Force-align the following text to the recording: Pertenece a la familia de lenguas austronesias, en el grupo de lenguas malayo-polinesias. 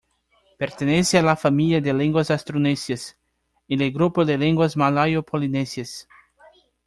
Pertenece 0.57 1.19
a 1.19 1.21
la 1.21 1.35
familia 1.35 1.79
de 1.79 1.93
lenguas 1.93 2.31
austronesias, 2.31 3.15
en 3.67 3.81
el 3.81 3.91
grupo 3.91 4.25
de 4.25 4.35
lenguas 4.39 4.75
malayo-polinesias. 4.75 6.07